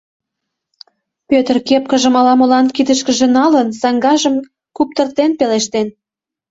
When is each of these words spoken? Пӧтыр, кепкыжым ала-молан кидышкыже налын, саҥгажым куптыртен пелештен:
Пӧтыр, 1.29 1.57
кепкыжым 1.67 2.13
ала-молан 2.19 2.65
кидышкыже 2.75 3.27
налын, 3.37 3.67
саҥгажым 3.81 4.35
куптыртен 4.75 5.31
пелештен: 5.39 5.87